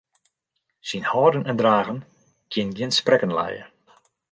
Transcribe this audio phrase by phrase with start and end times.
[0.89, 1.99] Syn hâlden en dragen
[2.51, 3.63] kin gjin sprekken lije.